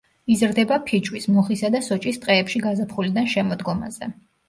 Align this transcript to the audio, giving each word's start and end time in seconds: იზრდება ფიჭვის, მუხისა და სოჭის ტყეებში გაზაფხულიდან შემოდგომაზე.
იზრდება 0.35 0.77
ფიჭვის, 0.87 1.27
მუხისა 1.35 1.71
და 1.77 1.83
სოჭის 1.91 2.19
ტყეებში 2.25 2.65
გაზაფხულიდან 2.67 3.33
შემოდგომაზე. 3.39 4.15